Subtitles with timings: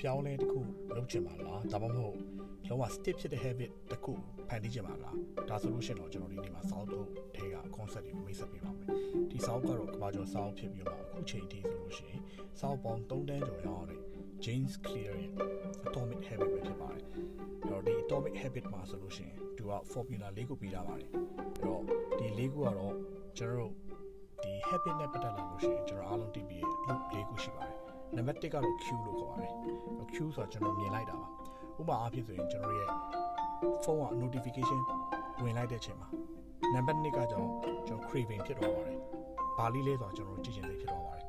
[0.00, 0.60] ပြောင်းလဲတစ်ခု
[0.96, 2.16] လုပ်ချင်ပါလားဒါမှမဟုတ်
[2.68, 4.12] လုံးဝ stick ဖြစ်တဲ့ habit တစ်ခု
[4.48, 5.16] ဖန်တီးချင်ပါလား
[5.48, 8.86] ဒါဆိုလို့ရှိရင်တော့ကျွန်တော်ဒီနေ့မှာ sound ထုတ်ထဲက concept တွေကိုမိတ်ဆက်ပေးပါမယ်
[9.30, 12.20] ဒီ sound ကတော့ကဘာကျော် sound ဖြစ်ပြီးတော့အခုချိန်ထိဆိုလို့ရှိရင်
[12.60, 14.00] sound ပေါင်း3တန်းကျော်ရအောင်တဲ့
[14.44, 15.30] James Clear ရဲ့
[15.86, 17.22] Atomic Habit ပဲဖြစ်ပါတယ်အဲ့
[17.70, 21.24] တော့ဒီ Atomic Habit မှာဆိုလို့ရှိရင်သူက formula ၄ခုပေးထားပါတယ်အဲ့
[21.64, 21.82] တော့
[22.18, 22.94] ဒီ၄ခုကတော့
[23.38, 23.72] ကျွန်တော်တို့
[24.42, 27.79] ဒီ habit နဲ့ပတ်သက်လာလို့ရှိရင်ကျွန်တော်အားလုံးသိပြီးရဲ့ loop ၄ခုရှိပါတယ်
[28.16, 29.52] နံပါတ်1ကတော့ Q လို့ခေါ်ပါတယ်
[30.14, 31.28] Q ဆိုတာကျွန်တော်မြင်လိုက်တာပါ
[31.80, 32.88] ဥပမာအားဖြင့်ဆိုရင်ကျွန်တော်ရဲ့
[33.84, 34.80] ဖုန်းက notification
[35.42, 36.08] ဝင်လိုက်တဲ့အချိန်မှာ
[36.74, 37.48] နံပါတ်2ကကြောင့်
[37.86, 38.98] ကျွန်တော် craving ဖြစ်သွားပါတယ်
[39.56, 41.24] ဘာလေးလဲဆိုတော့ကျွန်တော်ကြည့်ချင်စိတ်ဖြစ်သွားပါတယ်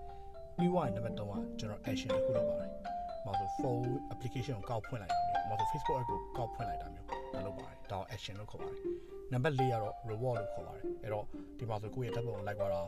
[0.57, 2.69] ပြီးသွားရင်နံပါတ်3ကကျွန်တော် action တစ်ခုလုပ်ပါတယ်။
[3.25, 8.79] မှာဆို phone application ကိုကောက်ဖွင့်လိုက်တာမျိုး။မှာဆို Facebook app ကိုကောက်ဖွင့်လိုက်တာမျိုး။ဒါလုပ်ပါတယ်။ဒါကို action လို့ခေါ်ပါတယ်။
[9.31, 11.25] နံပါတ်4ကတော့ reward လို့ခေါ်ပါတယ်။အဲ့တော့
[11.57, 12.81] ဒီမှာဆိုကိုယ့်ရဲ့ဓာတ်ပုံကိုလိုက်သွားတာ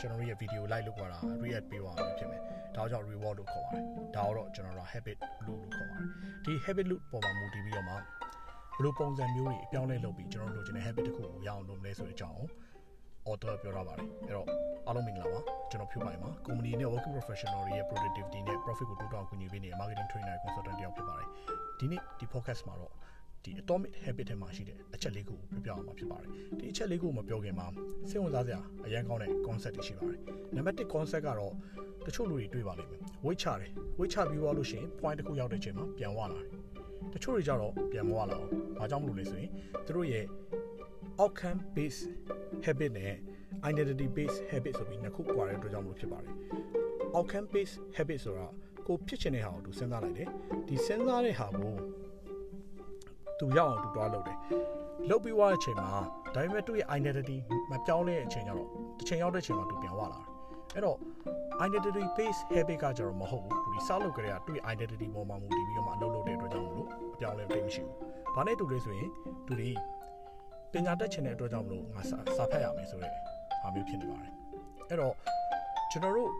[0.00, 2.40] ကျွန်တော်ရဲ့ video like လုပ်သွားတာ react ပေးသွားမှာဖြစ်မယ်။
[2.76, 3.84] ဒါကြောင့် reward လို့ခေါ်ပါတယ်။
[4.16, 6.08] ဒါတော့ကျွန်တော်တို့ habit loop လို့ခေါ်ပါတယ်။
[6.44, 12.48] ဒီ habit loop ပေါ်မှာမူတည်ပြီးတော့မှဘလို့ပုံစံမျိုးတွေအပြောင်းလဲလုပ်ပြီးကျွန်တော်တို့လိုချင်တဲ့ habit တစ်ခုကိုရအောင်လုပ်မလဲဆိုတဲ့အကြောင်းကို
[13.28, 14.48] author ပြောထားပါတယ်အဲ့တော့
[14.86, 21.28] အားလုံးမင်္ဂလာပါကျွန်တော်ဖြူပိုင်ပါ company နဲ့ working professional တွေရဲ့ productivity နဲ့ profit ကိုတိုးတောင်ကူညီပေးနေတဲ့ marketing trainer consultant တယောက်ဖြစ်ပါတယ်
[21.78, 22.92] ဒီနေ့ဒီ podcast မှာတော့
[23.44, 27.66] ဒီ atomic habit ထဲမှာရှိတဲ့အချက်လေးခုကိုပြောပြအောင်မှာဖြစ်ပါတယ်ဒီအချက်လေးခုကိုမပြောခင်မှာ
[28.10, 30.20] စိတ်ဝင်စားစရာအရန်ကောင်းတဲ့ concept တွေရှိပါတယ်
[30.56, 31.52] နံပါတ်1 concept ကတော့
[32.06, 36.46] တချို့လူတွေတွေ့ပါလိမ့်မယ် weight ချတယ် weight ချပြီးသွားလို့ရှိရင် point တစ်ခုရောက်တဲ့အချိန်မှာပြန်ဝလာတယ်
[37.12, 39.50] တချို့တွေကြတော့ပြန်မဝလာအောင်ဘာကြောင့်မလို့လဲဆိုရင်
[39.86, 40.24] သူတို့ရဲ့
[41.22, 42.02] outcome based
[42.64, 43.14] habit နဲ့
[43.70, 46.34] identity based habit ဆိုပြီးနှစ်ခုကွာတဲ့အတွက်ကြောင့်မလို့ဖြစ်ပါတယ်
[47.16, 48.46] outcome based habit ဆိုတာ
[48.86, 50.28] ကိုဖြစ်ချင်တဲ့ဟာကိုသူစဉ်းစားလိုက်တယ်
[50.68, 51.74] ဒီစဉ်းစားတဲ့ဟာကို
[53.38, 54.38] သူရောက်အောင်သူတွားလုပ်တယ်
[55.10, 55.88] လုပ်ပြီးသွားတဲ့အချိန်မှာ
[56.34, 57.38] ဒါပေမဲ့သူ့ရဲ့ identity
[57.70, 58.68] မပြောင်းလဲတဲ့အချိန်ကျတော့
[58.98, 60.24] တစ်ချိန်ရောက်တဲ့အချိန်မှာသူပြန်ဝလာတယ်
[60.74, 60.98] အဲ့တော့
[61.66, 67.96] identity based habit ကကြတော့မဟုတ်ဘူးသူဒီစလုပ်ကြတဲ့ကသူ့ရဲ့ identity ပေါ်မှာမူတည်ပြီးတော့မှအလုပ်လုပ်တဲ့အတွက်ကြောင့်မလို့အပြောင်းလဲတိတ်မရှိဘူး။
[68.34, 69.10] ဘာနဲ့တူလဲဆိုရင်
[69.46, 69.70] သူဒီ
[70.72, 73.12] ပညာတတ်ချင်တဲ့အတွက်ကြောင့်မလို့ငါစာဖတ်ရမယ်ဆိုတဲ့
[73.62, 74.32] ဟာမျိုးဖြစ်နေပါတယ်
[74.88, 75.14] အဲ့တော့
[75.90, 76.30] ကျွန်တော်တို့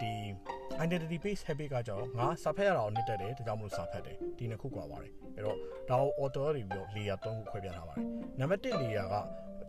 [0.00, 0.12] ဒီ
[0.82, 5.58] identity based habit ကကြောင့်ငါစာဖတ်ရတာကိုနှစ်တက်တယ်ဒါကြောင့်မလို့စာဖတ်တယ်ဒီနှစ်ခုကွာပါတယ်အဲ့တော့
[5.90, 8.06] ဒါကို author တွေပြီးတော့ layer 3ခုခွဲပြထားပါတယ်
[8.40, 9.14] နံပါတ်1 layer က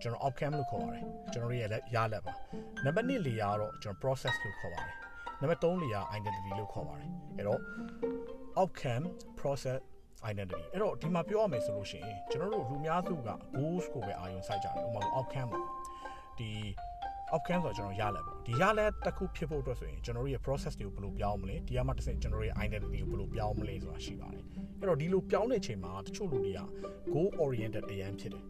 [0.01, 2.33] ကျွန်တော် outcome လို့ခေါ်ပါတယ်ကျွန်တော်ရဲ့ရလက်ပါ
[2.85, 4.95] နံပါတ်2 layer ကတော့ကျွန်တော် process လို့ခေါ်ပါတယ်
[5.41, 7.59] နံပါတ်3 layer identity လို့ခေါ်ပါတယ်အဲ့တော့
[8.59, 9.05] outcome
[9.39, 9.79] process
[10.31, 15.65] identity အဲ့တော့ဒီမှာပြောရမယ်ဆိုလို့ရှိရင်ကျွန်တော်တို့လူများစုက goals ကိုပဲအာရုံစိုက်ကြတယ်ဥပမာ outcome ပေါ့
[16.39, 16.51] ဒီ
[17.33, 24.43] outcome ဆိုတော့ကျွန်တော်ရလဲပေါ့ဒီရလဲတစ်ခုဖြစ်ဖို့အတွက်ဆိုရင်ကျွန်တော်တို့ရဲ့ process တွေကိုဘယ်လိုပြောင်းမလဲဒီကမှတစ်ဆင့်ကျွန်တော်တို့ရဲ့ identity ကိုဘယ်လိုပြောင်းမလဲဆိုတာရှိပါတယ်
[24.79, 26.59] အဲ့တော့ဒီလိုပြောင်းတဲ့ချိန်မှာတချို့လူတွေက
[27.13, 28.43] goal oriented အရန်ဖြစ်တယ်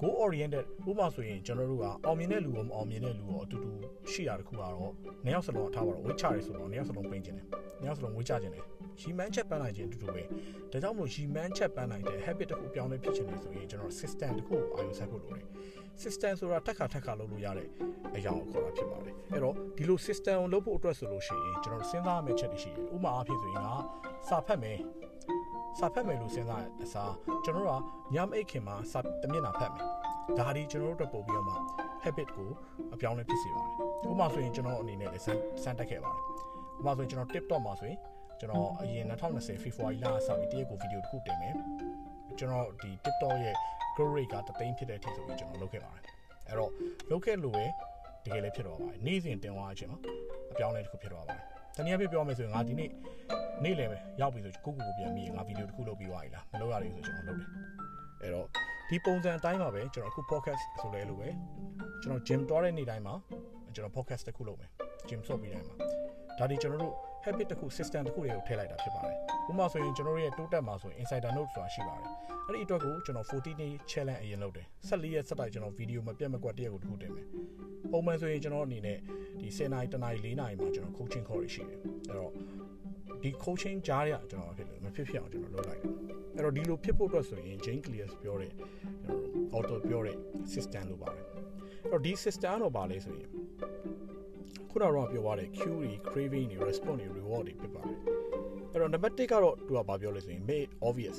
[0.00, 3.70] goal oriented ဥပမာဆိုရင်ကျွန်တော်တို့ကအောင်မြင်တဲ့လူရောမအောင်မြင်တဲ့လူရောအတူတူ
[4.10, 4.92] ရှိတာတခုကတော့
[5.24, 7.46] နှစ်ယောက်စလုံးအထားပါတော့ဝိချရဲဆိုတော့နှစ်ယောက်စလုံးပိန်ကျင်တယ်
[7.80, 8.64] နှစ်ယောက်စလုံးဝိချခြင်းတယ်
[9.00, 10.22] ရီမန်းချက်ပန်းနိုင်ခြင်းအတူတူပဲ
[10.72, 15.46] ဒါကြောင့်မို့ရီမန်းချက်ပန်းနိုင်တဲ့ habit တစ်ခုပြောင်းလဲဖြစ်ချင်တယ်ဆိုရင်ကျွန်တော် system တစ်ခုကိုအာရုံစိုက်ဖို့လိုတယ်
[16.02, 17.68] system ဆိုတာတက်ခါတက်ခါလုပ်လို့ရတဲ့
[18.16, 23.68] အရာကိုခေါ်တာဖြစ်ပါတယ်အဲ့တော့ဒီလို system ကိုလုပ်ဖို့အတွက်ဆိုလို့ရှိရင်ကျွန်တော်စဉ်းစားရမယ့်ချက်တွေရှိတယ်ဥပမာအားဖြင့်ဆိုရင်က
[24.28, 24.78] စာဖတ်မယ်
[25.78, 27.12] စာဖတ်မယ်လို့စဉ်းစားအစား
[27.44, 27.82] ကျွန်တော်တို့က
[28.14, 29.86] ညမအိတ်ခင်မှာစာတမျက်နှာဖတ်မယ်
[30.38, 31.54] ဒါဒီကျွန်တော်တို့အတွက်ပို့ပြီးတော့မှ
[32.04, 32.50] habit ကို
[32.94, 33.74] အပြောင်းလဲဖြစ်စေပါတယ်
[34.10, 36.22] ဥပမာဆိုရင်ကျွန်တော်အနေနဲ့လည်းစမ်းစမ်းတက်ခဲ့ပါတယ်
[36.78, 37.98] ဥပမာဆိုရင်ကျွန်တော် TikTok မှာဆိုရင်
[38.40, 41.54] ကျွန်တော်အရင်2020 February လစပြီးတရက်ကိုဗီဒီယိုတစ်ခုတင်မယ်
[42.38, 43.56] ကျွန်တော်ဒီ TikTok ရဲ့
[43.98, 46.04] growth rate ကတသိန်းဖြစ်တဲ့အထိဆိုပြီးကျွန်တော်လုပ်ခဲ့ပါတယ်
[46.48, 46.70] အဲ့တော့
[47.10, 47.64] လုပ်ခဲ့လို့ပဲ
[48.24, 49.98] တကယ်လည်းဖြစ်သွားပါတယ်နေ့စဉ်တင်သွားအချိန်မှာ
[50.52, 51.42] အပြောင်းလဲတစ်ခုဖြစ်သွားပါတယ်
[51.76, 52.90] တနည်းအားဖြင့်ပြောမယ်ဆိုရင်ငါဒီနေ့
[53.64, 57.48] နေ့လည်ပဲရောက်ပြီဆိုကိုကိုကိုပြန်ပြီးငါဗီဒီယိုတစ်ခုလုပ်ပြီးသွားပြီလားမလုပ်ရသေးဘူးဆိုကျွန်တော်လုပ်တယ်
[58.22, 58.46] အဲ့တော့
[58.88, 61.28] ဒီပုံစံအတိုင်းပါပဲကျွန်တော်အခု podcast ဆိုလဲလို့ပဲ
[62.02, 63.14] ကျွန်တော် gym သွားတဲ့နေ့တိုင်းမှာ
[63.74, 64.70] ကျွန်တော် podcast တစ်ခုလုပ်မယ်
[65.08, 65.76] gym ဆော့ပြီးတိုင်းမှာ
[66.38, 69.16] ဒါဒီကျွန်တော်တို့ habit တစ်ခု system တစ်ခုတွေကိုထည့်လိုက်တာဖြစ်ပါတယ်
[69.48, 72.08] ဥပမာဆိုရင်ကျွန်တော်တို့ရဲ့တိုးတက်မှာဆိုရင် insider note ဆိုတာရှိပါတယ်
[72.46, 77.26] အဲ့ဒီအတွက်ကိုကျွန်တော်40 day challenge အရင်လုပ်တယ်14ရက်ဆက်တိုက်ကျွန်တော်ဗီဒီယိုမပြတ်မကွက်တရက်ကိုတစ်ခုတင်မယ်
[77.92, 78.98] ပုံမှန်ဆိုရင်ကျွန်တော်အနေနဲ့
[79.40, 81.78] ဒီ10နာရီ1နာရီ4နာရီမှာကျွန်တော် coaching call တွေရှိတယ်
[82.08, 82.32] အဲ့တော့
[83.22, 85.92] ဒီ coaching ကြားရကျွန်တော်ဖြစ်လို့မဖြစ်ဖြစ်အောင်ကျွန်တော်လုပ်လိုက်တယ်
[86.36, 88.52] အဲ့တော့ဒီလိုဖြစ်ဖို့အတွက်ဆိုရင် Jane Clears ပြောတဲ့
[89.50, 90.16] ကျွန်တော် auto ပြောတဲ့
[90.52, 91.24] system လို့ပါတယ်
[91.84, 93.30] အဲ့တော့ဒီ system တော့ပါလဲဆိုရင်
[94.78, 97.98] ခုနကတော့ပြောသွားတဲ့ queue တွေ craving တွေ response တွေ reward တွေဖြစ်ပါတယ်
[98.72, 101.18] အဲ့တော့ number 1ကတော့သူကဘာပြောလဲဆိုရင် make obvious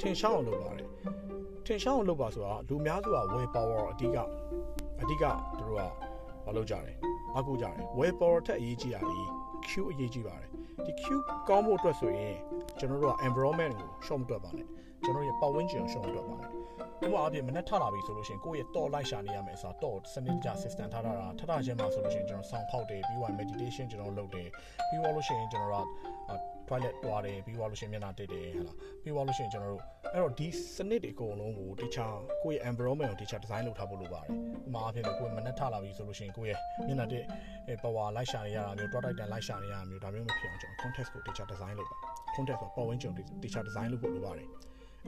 [0.00, 0.88] ထင်ရှားအောင်လုပ်ပါတယ်
[1.66, 4.16] ထင်ရှားအောင်လုပ်ပါဆိုတာလူများစုက will power အဓိက
[5.00, 5.24] အဓိက
[5.58, 5.82] သူတို့က
[6.44, 6.96] မလုပ်ကြတယ်
[7.36, 9.20] အကူကြတယ် will power ထက်အရေးကြီးတာဒီ
[9.68, 10.48] Q အရေးကြီးပါတယ်
[10.86, 11.04] ဒီ Q
[11.48, 12.36] ကောင်းဖို့အတွက်ဆိုရင်
[12.78, 14.66] ကျွန်တော်တို့က environment ကို short မတွက်ပါနဲ့
[15.04, 16.50] ကျွန်တော်ရဲ့ပတ်ဝန်းကျင်ကို short မတွက်ပါနဲ့
[17.04, 24.48] ဥပမာအပြင်မနဲ့ထလာပြီဆိုလို့ရှိရင်ကိုယ့်ရဲ့တော့လိုက်ရှာနေရမယ်ဆိုတော့စနစ်တကျ system ထားတာထထချင်းမှာဆိုလို့ရှိရင်ကျွန်တော်ဆောင်းဖောက်တယ်ပြီးတော့ meditation ကျွန်တော်လုပ်တယ်
[24.88, 25.86] ပြီးတော့လို့ရှိရင်ကျွန်တော်က
[26.68, 34.34] toilet တွားတယ်ပြီးသွားလို့ရှိရင်မျက်နှာတက်တယ်ဟဲ့လားပြီးသွားလို့ရှိရင်ကျွန်တော်တို့အဲ့တော့ဒီစနစ်တွေအကုန်လုံးကိုတခြားကိုယ့်ရဲ့ environment ကိုတခြား design လုပ်ထားဖို့လိုပါတယ်ဥ
[34.66, 37.24] ပမာအဖြစ်ကိုယ်မနှက်ထလာပြီဆိုလို့ရှိရင်ကိုယ့်ရဲ့မျက်နှာတက်
[37.82, 41.96] power လိုက်ရှာနေရတာမျိုး toilet တန်လိုက်ရှာနေရတာမျိုးဒါမျိုးမဖြစ်အောင်ကျွန်တော် context ကိုတခြား design လုပ်ပါ
[42.36, 44.48] context ဆိုပတ်ဝန်းကျင်ကိုတခြား design လုပ်ဖို့လိုပါတယ်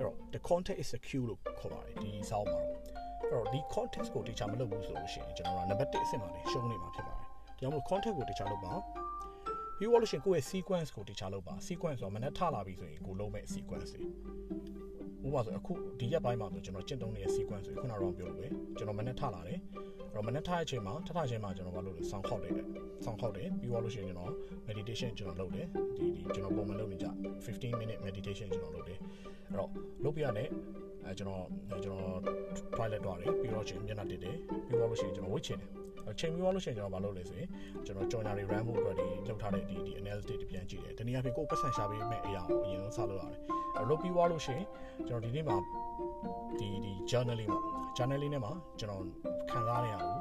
[0.00, 2.80] အဲ့တော့ the context is the cue လို့ခေါ်ပါတယ်ဒီစောင်းမှာတော့
[3.22, 7.26] အဲ့တော့ဒီ context ကိုတခြားမလုပ်ဘူးဆိုလို့ရှိရင်ကျွန်တော်က number 1အဆင့်မှာနေရှုံးနေမှာဖြစ်ပါတယ်ဒါ
[7.60, 8.72] ကြောင့်မို့ context ကိုတခြားလုပ်ပါ
[9.78, 19.58] ပြီးတော့လို့ရှိရင်ကိုယ့်ရဲ့ sequence ကိုတခြားလုပ်ပါ sequence ဆိုတာမနေ့ထလာပြီဆိုရင်ကိုလုံးမဲ့ sequence တွေဥပမာဆိုအခုဒီရက်ပိုင်းမှာဆိုကျွန်တော်ကျင့်သုံးနေတဲ့ sequence တွေခုနကတော့ပြောလို့ပဲကျွန်တော်မနေ့ထလာတယ်
[20.12, 22.54] အဲ့တော့မနေ့ထတဲ့အချိန်မှာထထချင်းမှာကျွန်တော်ဘာလုပ်လဲဆောင်းခောက်တယ်
[23.04, 24.32] ဆောင်းခောက်တယ်ပြီးတော့လို့ရှိရင်ကျွန်တော်
[24.68, 27.06] meditation ကျွန်တော်လုပ်တယ်ဒီဒီကျွန်တော်ပုံမှန်လုပ်နေကြ
[27.46, 28.98] 15 minute meditation ကျွန်တော်လုပ်တယ်
[29.50, 29.70] အဲ့တော့
[30.04, 30.48] လုပ်ပြရတယ်
[31.04, 31.44] အဲကျွန်တော်
[31.84, 32.18] ကျွန်တော်
[32.76, 34.36] toilet သွားတယ်ပြီးတော့ချင်းမျက်နှာတက်တယ်
[34.66, 37.48] ပြီးတော့လို့ရှိရင်ကျွန်တော်ဝိတ်ချင်တယ်ချိန်ပြီးသွားလို့ရှိရင်ကျွန်တော်မလုပ်လဲဆိုရင်
[37.86, 43.40] ကျွန်တော်ကြော်ညာတွေ RAM ဖို့အတွက်ဒီလောက်ထားတဲ့ဒီဒီ analysis တွေပြန်ကြည့်တယ်တနည်းအားဖြင့်ကိုယ်ပတ်စံရှာပေးမဲ့အရာကိုအရင်ဆုံးစလုပ်ရတယ်
[43.78, 44.66] အဲလုပ်ပြီးသွားလို့ရှိရင်
[45.08, 45.56] ကျွန်တော်ဒီနေ့မှာ
[46.58, 47.62] ဒီဒီ journaling ပေါ့
[47.96, 49.02] journaling နဲ့မှာကျွန်တော်
[49.50, 50.18] ခံစားနေရဘူး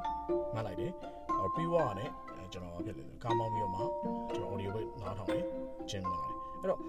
[0.54, 0.92] မှတ်လိုက်တယ်
[1.38, 2.10] အဲပြီးသွားရတယ်
[2.52, 3.80] ကျွန်တော်ဖြစ်လေကားမောင်းပြီးတော့မှ
[4.34, 5.44] ကျွန်တော် audio ပဲနားထောင်တယ်
[5.90, 6.80] ကျင်းလာတယ် အဲ့တော့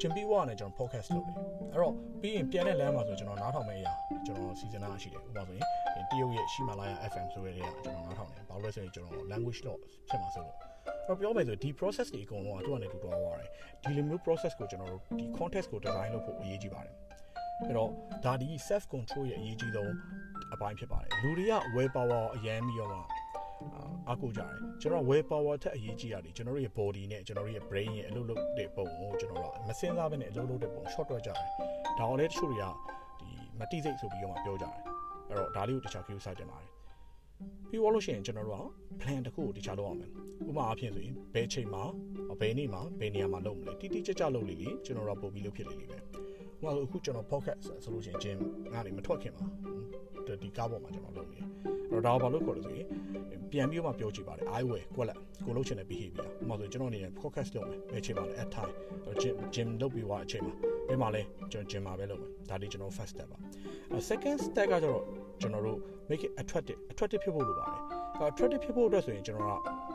[0.00, 1.36] ကျင်ပြီးွားနဲ့ကျွန်တော် podcast လုပ်တယ်
[1.72, 3.92] အဲ့တော့ပြီးရင်ပြန်တဲ့လမ်းမှာဆိုကျွန်တော်နားထောင်မယ့်အရာ
[4.26, 5.66] ကျွန်တော် season နာရှိတယ်ဥပမာဆိုရင်
[6.10, 9.78] တရုတ်ရဲ့ရှိမာလာယာ FM ဆိုရဲတွေကကျွန်တော်နားထောင်တယ်ဘာလို့လဲဆိုရင်ကျွန်တော် language တော့
[10.08, 10.56] ဖြစ်မှာဆိုလို့
[11.06, 13.50] တော့ပြောမယ်ဆိုဒီ process တွေအကုန်လုံးကသူကနေတူတော်သွားတယ်
[13.82, 16.94] ဒီလိုမျိုး process ကိုကျွန်တော်တို့ဒီ context ကို design လုပ်ဖို့အရေးကြီးပါတယ်
[17.64, 17.90] အဲ့တော့
[18.24, 19.92] ဒါဒီ self control ရဲ့အရေးကြီးဆုံး
[20.54, 23.00] အပိုင်းဖြစ်ပါတယ်လူတွေက will power အရန်ပြီးတော့မှ
[24.08, 24.50] အားကိုးကြတယ်
[24.80, 31.36] ကျွန်တော် will power ထက်အရေးကြီးရတယ်ကျွန်တော်တို့ရဲ့ body နဲ့ကျွန်တော်တို့ရဲ့ brain ရဲ့အလုပ်လုပ်တဲ့ပုံကိုကျွန်တော်တို့မစင်စားဘဲနဲ့အလုပ်လုပ်တဲ့ပုံ short တွက်ကြတယ်
[31.98, 32.64] ဒါအောင်လည်းတချို့တွေက
[33.20, 34.74] ဒီမတိစိတ်ဆိုပြီးတော့မှပြောကြတယ်
[35.28, 36.70] အဲ့တော့ဒါလေးကိုတခြား view စတင်ပါတယ်
[37.68, 38.64] ပြီးတော့လို့ရှိရင်ကျွန်တော်တို့က
[39.00, 40.10] plan တစ်ခုကိုတခြားလုပ်အောင်မယ်
[40.48, 41.84] ဥပမာအဖြစ်ဆိုရင်ဘယ်ချိန်မှာ
[42.40, 46.04] ဘယ်နေ့မှာဘယ်နေရာမှာလုပ်မလဲတိတိကျကျလုပ်လိမ့်လေကျွန်တော်တို့ပို့ပြီးလုပ်ဖြစ်လိမ့်လိမ့်မယ်ဥ
[46.60, 48.38] ပမာအခုကျွန်တော် podcast ဆိုလို့ရှိရင် gym
[48.72, 49.46] ကနေမထွက်ခင်မှာ
[50.42, 51.46] ဒီကားပေါ်မှာကျွန်တော်လုပ်နေတယ်
[51.90, 52.86] အဲ့တော့ဒါဘာလို့ခေါ်လဲဆိုရင်
[53.52, 58.72] ပြန်ပြီးမှပြောကြည့်ပါတယ် I will ကွက်လက်ကိုလုပ်ချင်တဲ့ behavior ဥပမာဆိုကျွန်တော်အနေနဲ့ podcast လုပ်မယ်ဘယ်ချိန်မှာလဲ at time
[59.22, 60.54] gym gym လုပ်ပြီးသွားအချိန်မှာ
[60.88, 63.38] ဘယ်မှာလဲကျွန်တော် gym မှာပဲလုပ်မယ်ဒါလေးကျွန်တော် first step ပါ
[64.10, 65.02] second step ကကျတော့
[65.40, 65.78] ကျွန်တော်တို့
[66.10, 67.80] make it attractive attractive ဖြစ်ဖို့လိုပါတယ်
[68.30, 69.52] attractive ဖြစ်ဖို့အတွက်ဆိုရင်ကျွန်တော်က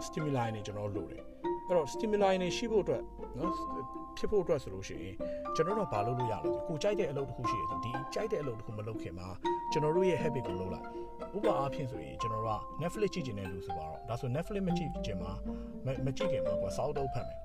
[0.08, 1.24] stimuli နေကျွန်တော်လိုတယ်
[1.72, 3.04] အဲ့တော့ stimuli နေရှိဖို့အတွက်
[3.38, 3.54] နော်
[4.18, 5.16] ဖြစ်ဖို့အတွက်ဆိုလို့ရှိရင်
[5.56, 9.28] ကျွန်တော်တို့ဘာလုပ်လို့ရလဲကိုကြိုက်တဲ့အလုပ်တစ်ခုရှိရဆိုဒီကြိုက်တဲ့အလုပ်တစ်ခုမလုပ်ခင်မှာ
[9.72, 10.88] ကျွန်တော်တို့ရဲ့ habit ကိုလုပ်လိုက်
[11.38, 15.32] ဥပမာအားဖြင့်ဆိုရင်ကျွန်တော်တို့က Netflix ကြည့်ကျင်တဲ့လူဆိုပါတော့ဒါဆို Netflix မကြည့်ကျင်မှာ
[16.06, 17.40] မကြည့်ခင်မှာကွာစာအုပ်တော့ဖတ်မယ်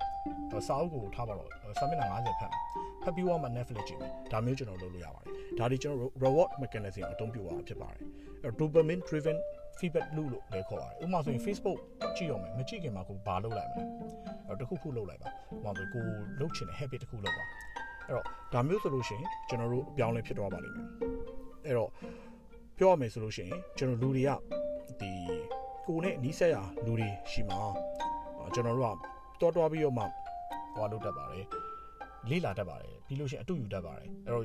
[0.67, 2.61] စာအုပ်ကိုထားပါတော့စာမျက်နှာ50ဖတ်မယ်
[3.03, 8.01] ဖတ်ပြီးတော့မှ Netflix ကြည့်မယ်ဒါမျိုးကျွန်တော်လုပ်လို့ရပါတယ်ဒါဒီကျွန်တော် reward mechanism အသုံးပြုရတာဖြစ်ပါတယ်
[8.43, 9.37] အဲ့ dopamine driven
[9.79, 11.79] feedback loop လို့လည်းခေါ်ပါတယ်ဥပမာဆိုရင် Facebook
[12.17, 13.83] ကြည့်ရမယ်မကြည့်ခင်မှာကိုဘာလုပ်လိုက်မလဲ
[14.47, 15.31] အဲ့တခုခုလုပ်လိုက်ပါဥ
[15.63, 16.03] ပမာဆိုကို
[16.39, 17.45] လုပ်ချင်တဲ့ habit တခုလုပ်ပါ
[18.07, 20.87] အဲ့တော့ဒါမျိုးဆိုလို့ရှိရင်ကျွန်တော်တို့အပြောင်းလဲဖြစ်သွားပါလိမ့်မယ်
[21.65, 21.89] အဲ့တော့
[22.77, 24.29] ပြောရမယ်ဆိုလို့ရှိရင်ကျွန်တော်လူတွေက
[24.99, 25.11] ဒီ
[25.87, 27.59] ကိုနဲ့နီးစက်ရလူတွေရှိမှာ
[28.53, 30.03] ကျွန်တော်တို့က တော်တော်ပြီးတော့မှ
[30.75, 31.45] ဟောလုပ်တတ်ပါတယ်
[32.29, 34.43] လေ့လာတတ်ပါတယ်ပြီးလို့ရှိရင်အတူယူတတ်ပါတယ်အဲ့တော့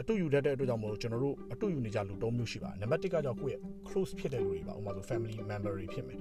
[0.00, 6.20] အတူယူတတ်တဲ့အတွက်ကြောင့်မို့ကျွန်တော်တို့အတူယူနေကြလူ၃မျိုးရှိပါတယ်နံပါတ်၁ကကြောင့်ကိုယ့်ရဲ့ close ဖြစ်တဲ့လူတွေပါဥပမာဆို family member တွေဖြစ်မယ်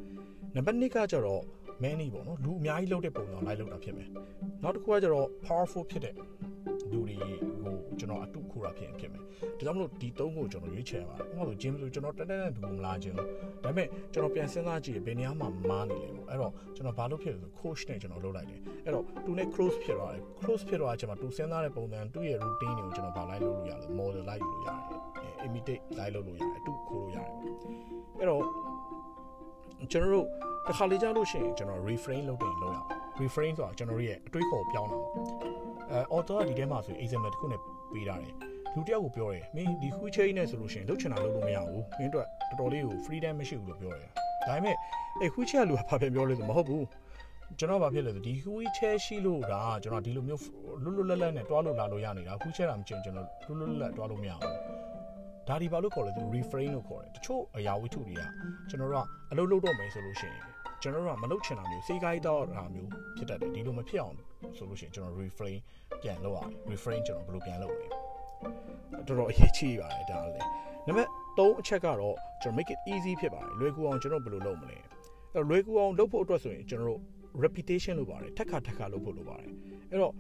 [0.56, 1.44] နံပါတ်2ကကျတော့
[1.84, 4.10] many ပေါ့နော်လူအများကြီးလုပ်တဲ့ပုံစံလိုက်လုပ်တာဖြစ်မယ်
[4.64, 6.16] နောက်တစ်ခုကကျတော့ powerful ဖြစ်တဲ့
[6.92, 7.14] လူတွေ
[7.94, 9.28] ကိုကျွန်တော်အတုခိုးတာဖြစ်ရင်ဖြစ်မယ်ဒါ
[9.60, 13.24] ကြောင့်မလို့ဒီသုံးကိုကျွန်တော်ရွေးချယ်ရပါတယ်ဥပမာဆို gym ဆိုကျွန်တော်တက်တက်နဲ့ဘူးမလာခြင်းဒါ
[13.64, 27.28] ပေမဲ့ကျွန်တော်ပြန်စဉ်းစားကြည့်ဘယ်နေရာမှာမားနေလဲပေါ့အဲ့တော့ကျွန်တော်ဘာလုပ်ဖြစ်လဲဆို coach နဲ့ကျွန်တော်လုပ်လိုက်တယ်အဲ့တော့သူနဲ့ close ဖြစ်သွားတယ် close ဖြစ်သွားတဲ့အချိန်မှာသူစဉ်းစားတဲ့ပုံစံသူ့ရဲ့ routine တွေကိုကျွန်တော်ဘာလိုက်လုပ်လို့ရလဲ model လိုက်ယူလို့ရတယ် imitate လိုက်လုပ်လို့ရတယ်အတုခိုးလို့ရတယ်
[28.20, 28.44] အဲ့တော့
[29.92, 30.28] ကျွန်တော်တို့
[30.68, 32.88] တစ်ခါလေကြားလို့ရှိရင်ကျွန်တော် reframe လုပ်တယ်လုပ်ရအောင်
[33.22, 35.12] reframe ဆိုတာကျွန်တော်ရဲ့အတွေးခေါ်ပြောင်းတာပေါ့
[35.92, 37.60] အဲ author ကဒီထဲမှာဆို example တစ်ခုနဲ့
[37.94, 38.34] ပေးထားတယ်
[38.76, 44.10] လူတယောက်ကိုပြောတယ်မင်းဒီ wheelchair နဲ့ဆိုလို့ရှိရင်လုပ်ချင်တာလုပ်လို့မရဘူးမင်းတို့တော်တော်လေးကို freedom မရှိဘူးလို့ပြောတယ်
[44.48, 44.76] ဒါပေမဲ့
[45.22, 46.86] အဲ wheelchair လူကဘာပြန်ပြောလဲဆိုမဟုတ်ဘူး
[47.60, 50.42] ကျွန်တော်ဘာဖြစ်လဲဆိုဒီ wheelchair ရှိလို့ဒါကျွန်တော်ဒီလိုမျိုး
[50.84, 54.54] လွတ်လွတ်လပ်လပ်နဲ့တွားလို့လာလို့ရနေတာ wheelchair တာမကျင်ကျွန်တော်လွတ်လွတ်လပ်လပ်တွားလို့မရဘူး
[55.48, 58.24] ဒါဒီဘာလို့ခေါ်လဲသူ refrain လို့ခေါ်တယ်တချို့အရာဝတ္ထုတွေက
[58.70, 60.42] ကျွန်တော်တို့ကအလုပ်လုပ်တော့မယ်ဆိုလို့ရှိရင်
[60.82, 64.16] ကျွန်တော်တို့ကမလုပ်ချင်တာမျိုးစေကိုင်းတော့တာမျိုးဖြစ်တတ်တယ်ဒီလိုမဖြစ်အောင်
[64.58, 65.58] ဆိုလို့ရှိရင်ကျွန်တော် refrain
[66.02, 67.88] ပြန်လုပ်ရတယ် refrain ကျွန်တော်ဘယ်လိုပြန်လုပ်လဲ
[69.08, 70.50] တော်တော်အရေးကြီးပါတယ်ဒါလည်း
[70.88, 74.78] နံပါတ်3အချက်ကတော့ကျွန်တော် make it easy ဖြစ်ပါတယ်လွယ်ကူအောင်ကျွန်တော်ဘယ်လိုလုပ်မလဲ
[75.34, 77.02] အဲ့လွယ်ကူအောင်လုပ်ဖို့အတွက်ဆိုရင်ကျွန်တော်တို့
[77.44, 79.52] repetition လုပ်ပါတယ်ထက်ခါထက်ခါလုပ်ဖို့လုပ်ပါတယ်
[79.92, 80.14] အဲ့တော့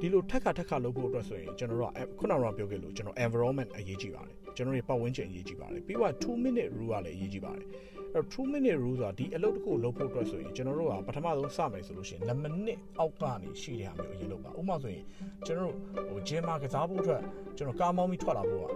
[0.00, 7.66] ဒီလိုထက်ခါထက်ခါလုပ်ဖို့အတွက်ဆိုရင်ကျွန်တော်တို့ကခုနကပြောခဲ့လို့ကျွန်တော် environment အရေးကြီးပါတယ်ကျွန်တော်ရဲ့ပတ်ဝန်းကျင်အရေးကြီးပါတယ်ပြီးတော့2 minute rule ကလည်းအရေးကြီးပါတယ်
[8.14, 15.04] အဲ့2 minute rule ဆိုတာဒီအလုပ်တစ်ခုလုပ်ဖို့အတွက်ဆိုရင်ကျွန်တော်တို့ကပထမဆုံးစမယ်ဆိုလို့ရှိရင်2မိနစ်အောက်ကနေရှိတဲ့ဟာမျိုးအရင်လုပ်ပါဥပမာဆိုရင်
[15.46, 15.76] ကျွန်တော်တို့
[16.08, 17.22] ဟိုဂျင်မာကစားဖို့အတွက်
[17.56, 18.66] ကျွန်တော်ကားမောင်းပြီးထွက်လာဖို့က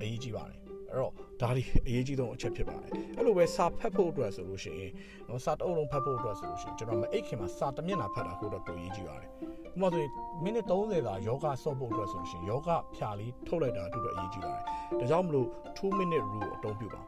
[0.00, 4.92] အရေးကြီးပါတယ် အဲ့တော့ဒါဒီအရေးကြီးဆုံးအချက်ဖြစ်ပါတယ်အဲ့လိုပဲစာဖတ်ဖို့အတွက်ဆိုလို့ရှိရင်
[5.28, 10.10] နော်စာတအုပ်လုံးဖတ်ဖို့အတွက်ဆိုလို့ရှိရင်ကျွန်တော်မအိတ်ခင်မှာစာတစ်မျက်နှာဖတ်တာကိုတော့ပိုအရေးကြီးပါတယ်ဥပမာဆိုရင်
[10.44, 14.64] မိနစ်30သာယောဂဆော့ဖို့အတွက်ဆိုလို့ရှိရင်ယောဂဖြာလေးထုတ်လိုက်တာအတူတူအရေးကြီးပါတယ်
[15.00, 17.02] ဒါကြောင့်မလို့2 minute rule အသုံးပြုပါ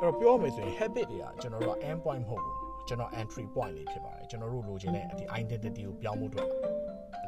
[0.00, 2.56] အဲ့တော့ပြောမယ်ဆိုရင် habit တွေကကျွန်တော်တို့က end point မဟုတ်ဘူး
[2.88, 6.48] ကျွန်တော် entry point လေးဖြစ်ပါတယ်ကျွန်တော်တို့လိုချင်တဲ့ဒီ identity ကိုပြောင်းဖို့အတွက်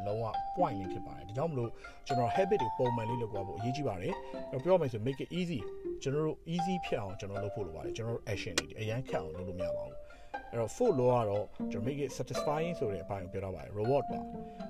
[0.06, 0.24] လုံးဝ
[0.56, 1.70] point လေးဖြစ်ပါတယ်ဒါကြောင့်မလို့
[2.06, 4.14] ကျွန်တော် habit တွေပုံမှန်လေးလုပ်သွားဖို့အရေးကြီးပါတယ်
[4.50, 5.60] အဲ့တော့ပြောမယ်ဆို make it easy
[6.02, 9.96] ကျွန်တော်တို့ easy ဖြစ်အောင်ကျွန်တော်လုပ်ဖို့လိုပါတယ်ကျွန်တော်တို့ action တွေအရန်ခက်အောင်လုပ်လို့မရပါဘူး
[10.50, 14.18] အဲ့တော့ full လို့ကတော့ကျွန်တော် make it satisfying ဆိုတဲ့အပိုင်းကိုပြောတော့ပါတယ် reward ပါ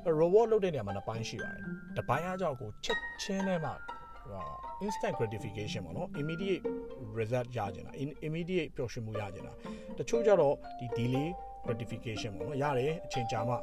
[0.04, 1.62] အဲ့ reward လုပ်တဲ့နေရာမှာနှစ်ပိုင်းရှိပါတယ်
[1.96, 3.72] တစ်ပိုင်းအကြောင်းကိုချက်ချင်းနဲ့မှ
[4.86, 6.62] instant gratification ပေါ့နော် immediate
[7.18, 7.92] result ရကြတာ
[8.26, 9.52] immediate ပျော်ရွှင်မှုရကြတာ
[9.98, 11.28] တချို့ကြတော့ဒီ delay
[11.64, 13.54] gratification ပေါ့နော်ရတယ်အချိန်ကြာမှ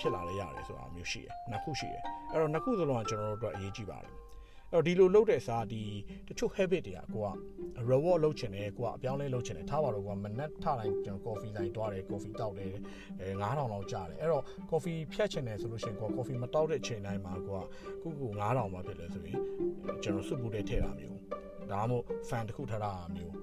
[0.00, 4.12] ဖြစ်လာလဲရတယ်ဆိုတာမျိုးရှိတယ်နှစ်ခုရှိတယ်အဲ့တော့နှစ်ခုစလုံးကကျွန်တော်တို့အတွက်အရေးကြီးပါတယ်
[4.72, 5.82] အဲ့တော့ဒီလိုလုပ်တဲ့စားဒီ
[6.28, 7.30] တချို့ habit တွေကကိုက
[7.90, 12.74] reward လုပ်ချင်တယ်ကိုကအပြောင်းလဲလုပ်ချင်တယ်ထားပါတော့ကိုကမနက်ထတိုင်းကျွန်တော် coffee ဆိုင်တွားတယ် coffee တောက်တယ်
[13.20, 17.64] အဲ9000လောက်ကျတယ်အဲ့တော့ coffee ဖြတ်ချင်တယ်ဆိုလို့ရှိရင်ကိုက coffee မတောက်တဲ့အချိန်တိုင်းမှာကိုက
[18.02, 19.40] ခုခု9000မှဖြစ်လဲဆိုရင်
[20.02, 21.18] ကျွန်တော်စုပူတဲ့ထည့်တာမျိုး
[21.70, 23.34] ဒါမှမဟုတ် fan တစ်ခုထားတာမျိုး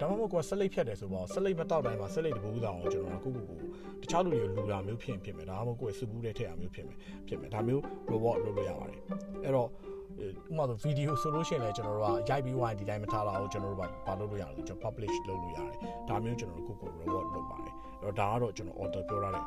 [0.00, 3.58] ဒါမှမဟုတ်ကိုကဆက်လိပ်ဖြတ်တယ်ဆိုတော့ဆက်လိပ်မတောက်တိုင်းမှာဆက်လိပ်တပူးဆောင်ကိုကျွန်တော်ခုခုကို
[4.02, 6.96] တခြားလူတွေလူတာမျိုးဖြစ်ဖြစ်မယ်ဒါမှမဟုတ်ကိုယ်စုပူးတဲ့ထည့်တာမျိုးဖြစ်မယ်
[7.28, 9.00] ဖြစ်မယ်ဒါမျိုး reward လုပ်လို့ရပါတယ်
[9.44, 15.76] အဲ့တော့ဥပမာဆိုဗီဒီယိုဆိုလို့ရှိရင်လည်းကျွန်တော်တို့ကရိုက်ပြီးဝိုင်းဒီတိုင်းမထားတော့ဘူးကျွန်တော်တို့ကဘာလုပ်လို့ရလဲကျွန်တော် publish လုပ်လို့ရတယ်
[16.08, 19.44] ဒါမျိုးကျွန်တော်တို့ကိုကို reward လုပ်ပါတယ်အဲ့တော့ဒါကတော့ကျွန်တော် order ပြောရတဲ့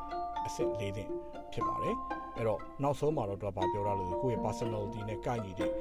[0.48, 1.10] အဆင့်၄သင်
[1.54, 1.96] ဖြစ်ပါတယ်
[2.38, 5.72] အဲ့တော့နောက်ဆုံးမှာတော့သူကဘာပြောရလဲကိုယ့်ရဲ့ personality နဲ့ကိုက်ညီတဲ့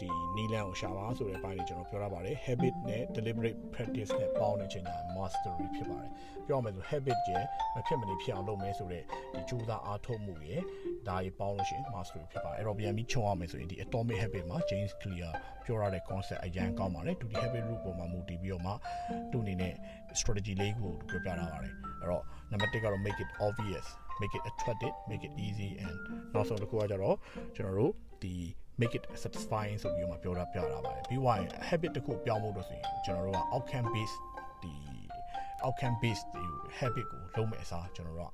[0.00, 6.12] ဒီနီလန်ကိုရှာပါဆိုတဲ့အပိုင်းလေးကျွန်တော်ပြောရပါတယ် habit နဲ့ deliberate practice နဲ့ပေါင်းတဲ့အချိန်ကျ mastery ဖြစ်ပါတယ်
[6.46, 7.32] ပြောရမယ်ဆို habit ကျ
[7.74, 9.02] မဖြစ်မနေဖြစ်အောင်လုပ်မယ်ဆိုတဲ့
[9.34, 10.62] ဒီကြိုးစားအားထုတ်မှုရယ်
[11.08, 15.30] ဒါကြီးပေါင်းလို့ရှိရင် mastery ဖြစ်ပါတယ်အဲ့တော့ပြန်ပြီးခြုံရမယ်ဆိုရင်ဒီ atomic habit မှာ James Clear
[15.64, 18.72] ပြောရတဲ့ concept အရင်ကောင်းပါတယ်သူဒီ habit root ပေါ်မှာမူတည်ပြီးတော့မှ
[19.32, 19.74] သူ့အနေနဲ့
[20.20, 23.88] strategy လေးကိုပြောပြထားပါတယ်အဲ့တော့ number 1ကတော့ make it obvious
[24.20, 25.96] make it attractive make it easy and
[26.34, 27.16] နောက်ဆုံးတစ်ခုကကြတော့
[27.56, 28.34] ကျွန်တော်တို့ဒီ
[28.80, 34.18] make it satisfying ဆိုပြီးတော့ပြောတာပြတာပါတယ်ပြီးွားရင် habit တစ်ခုပြောင်းဖို့လို့ဆိုရင်ကျွန်တော်တို့က outcome based
[34.62, 34.72] ဒီ
[35.64, 36.44] outcome based ဒီ
[36.78, 38.32] habit ကိုလုံးမဲ့အစားကျွန်တော်တို့က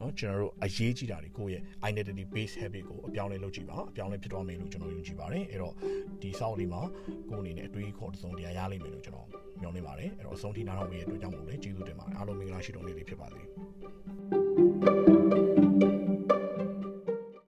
[0.00, 5.74] နော်ကျွန်တော်တို့အရေးကြီးတာတွေကိုယ့်ရဲ့ identity based habit ကိုအပြောင်းလဲလုပ်ကြည့်ပါအပြောင်းလဲဖြစ်သွားမယ်လို့ကျွန်တော်ယုံကြည်ပါတယ်အဲ့တော့
[6.22, 6.82] ဒီစောက်လေးမှာ
[7.30, 9.28] ကိုယ်အနေနဲ့အတွေးခေါ်တစ်စုံတရာရလိမ့်မယ်လို့ကျွန်တော်
[9.60, 14.45] မျှော်လင့်ပါတယ်အဲ့တော့အဆုံးထိနားထောင်ပေးရတဲ့အတွက်ကြောင့်မို့လဲကျေးဇူးတင်ပါတယ်အားလုံးမင်္ဂလာရှိတော်နေ့လေးဖြစ်ပါစေ